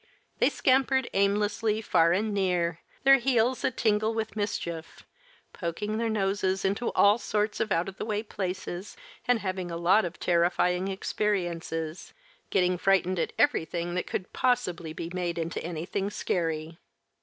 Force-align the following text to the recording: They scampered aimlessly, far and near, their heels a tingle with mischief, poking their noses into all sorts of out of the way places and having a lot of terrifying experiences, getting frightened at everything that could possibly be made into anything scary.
They 0.39 0.49
scampered 0.49 1.07
aimlessly, 1.13 1.79
far 1.79 2.11
and 2.11 2.33
near, 2.33 2.79
their 3.03 3.17
heels 3.19 3.63
a 3.63 3.69
tingle 3.69 4.15
with 4.15 4.35
mischief, 4.35 5.05
poking 5.53 5.99
their 5.99 6.09
noses 6.09 6.65
into 6.65 6.91
all 6.93 7.19
sorts 7.19 7.59
of 7.59 7.71
out 7.71 7.87
of 7.87 7.97
the 7.97 8.05
way 8.05 8.23
places 8.23 8.97
and 9.27 9.41
having 9.41 9.69
a 9.69 9.77
lot 9.77 10.03
of 10.03 10.19
terrifying 10.19 10.87
experiences, 10.87 12.15
getting 12.49 12.79
frightened 12.79 13.19
at 13.19 13.31
everything 13.37 13.93
that 13.93 14.07
could 14.07 14.33
possibly 14.33 14.91
be 14.91 15.11
made 15.13 15.37
into 15.37 15.63
anything 15.63 16.09
scary. 16.09 16.79